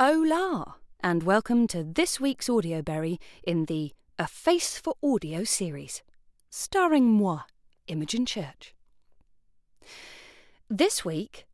[0.00, 6.04] Hola, and welcome to this week's Audio Berry in the A Face for Audio series,
[6.48, 7.40] starring moi,
[7.88, 8.76] Imogen Church.
[10.70, 11.46] This week,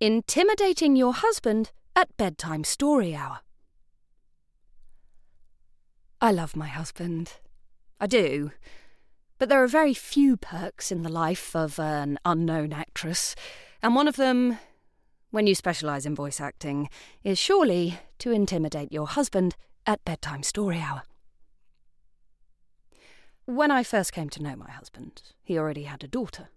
[0.00, 3.40] Intimidating Your Husband at Bedtime Story Hour.
[6.22, 7.34] I love my husband.
[8.00, 8.52] I do.
[9.36, 13.36] But there are very few perks in the life of an unknown actress,
[13.82, 14.56] and one of them
[15.34, 16.88] when you specialise in voice acting,
[17.24, 21.02] is surely to intimidate your husband at bedtime story hour.
[23.44, 26.50] When I first came to know my husband, he already had a daughter.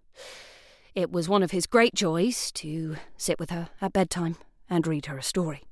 [0.94, 4.36] It was one of his great joys to sit with her at bedtime
[4.70, 5.64] and read her a story.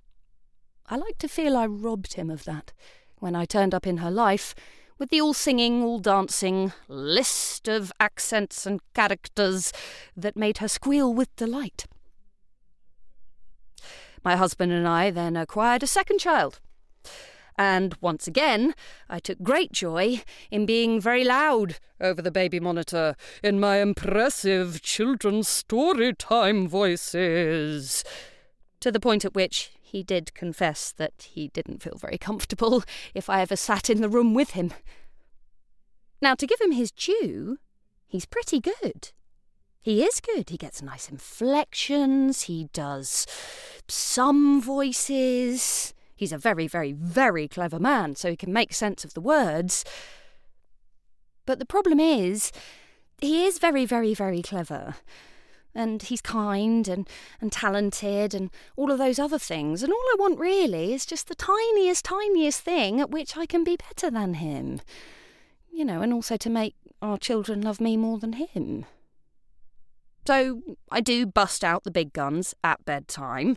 [0.88, 2.73] I like to feel I robbed him of that
[3.20, 4.52] when I turned up in her life
[4.98, 9.73] with the all singing, all dancing list of accents and characters
[10.16, 11.87] that made her squeal with delight.
[14.27, 16.59] My husband and I then acquired a second child.
[17.57, 18.75] And once again,
[19.09, 24.83] I took great joy in being very loud over the baby monitor in my impressive
[24.83, 28.02] children's story time voices.
[28.80, 32.83] To the point at which he did confess that he didn't feel very comfortable
[33.15, 34.74] if I ever sat in the room with him.
[36.21, 37.59] Now, to give him his due,
[38.09, 39.13] he's pretty good.
[39.80, 40.51] He is good.
[40.51, 42.43] He gets nice inflections.
[42.43, 43.24] He does
[43.88, 45.95] some voices.
[46.15, 49.84] He's a very, very, very clever man, so he can make sense of the words.
[51.45, 52.52] But the problem is,
[53.20, 54.96] he is very, very, very clever.
[55.74, 57.09] And he's kind and,
[57.40, 59.82] and talented and all of those other things.
[59.82, 63.62] And all I want really is just the tiniest, tiniest thing at which I can
[63.62, 64.81] be better than him.
[65.71, 68.87] You know, and also to make our children love me more than him.
[70.27, 73.56] So I do bust out the big guns at bedtime.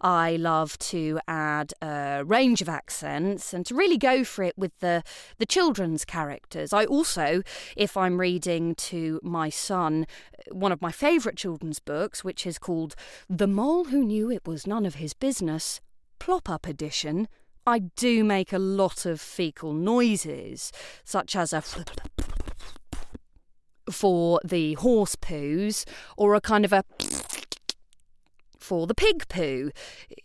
[0.00, 4.78] I love to add a range of accents and to really go for it with
[4.78, 5.02] the
[5.38, 6.72] the children's characters.
[6.72, 7.42] I also,
[7.76, 10.06] if I'm reading to my son
[10.50, 12.94] one of my favourite children's books, which is called
[13.28, 15.80] The Mole Who Knew It Was None of His Business,
[16.18, 17.28] Plop Up Edition,
[17.66, 20.70] I do make a lot of fecal noises,
[21.02, 21.62] such as a
[23.90, 25.84] for the horse poos
[26.16, 26.84] or a kind of a
[28.64, 29.70] for the pig poo.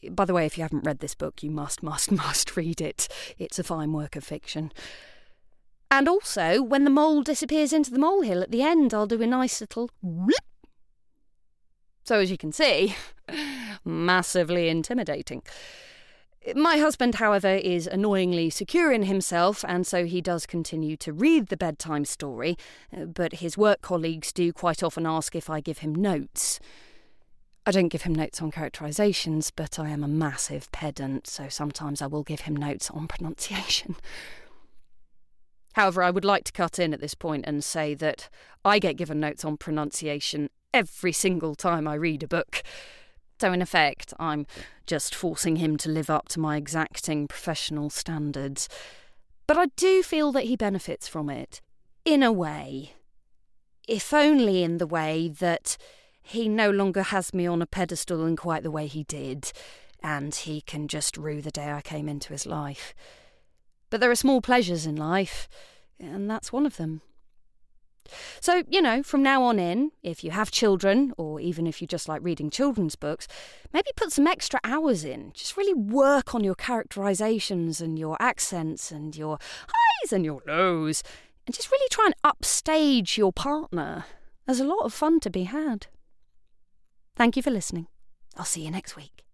[0.09, 3.07] By the way, if you haven't read this book, you must, must, must read it.
[3.37, 4.71] It's a fine work of fiction.
[5.91, 9.27] And also, when the mole disappears into the molehill at the end, I'll do a
[9.27, 10.35] nice little whoop.
[12.03, 12.95] So, as you can see,
[13.85, 15.43] massively intimidating.
[16.55, 21.47] My husband, however, is annoyingly secure in himself, and so he does continue to read
[21.47, 22.57] the bedtime story,
[22.95, 26.59] uh, but his work colleagues do quite often ask if I give him notes.
[27.65, 32.01] I don't give him notes on characterizations, but I am a massive pedant, so sometimes
[32.01, 33.97] I will give him notes on pronunciation.
[35.73, 38.29] However, I would like to cut in at this point and say that
[38.63, 42.63] I get given notes on pronunciation every single time I read a book.
[43.39, 44.45] So, in effect, I'm
[44.85, 48.67] just forcing him to live up to my exacting professional standards.
[49.47, 51.61] But I do feel that he benefits from it,
[52.03, 52.93] in a way.
[53.87, 55.77] If only in the way that
[56.21, 59.51] he no longer has me on a pedestal in quite the way he did,
[60.03, 62.93] and he can just rue the day I came into his life.
[63.89, 65.47] But there are small pleasures in life,
[65.99, 67.01] and that's one of them.
[68.41, 71.87] So, you know, from now on in, if you have children, or even if you
[71.87, 73.27] just like reading children's books,
[73.73, 75.31] maybe put some extra hours in.
[75.33, 79.37] Just really work on your characterizations and your accents and your
[79.67, 81.03] highs and your lows,
[81.45, 84.05] and just really try and upstage your partner.
[84.45, 85.87] There's a lot of fun to be had.
[87.15, 87.87] Thank you for listening.
[88.37, 89.28] I'll see you next week.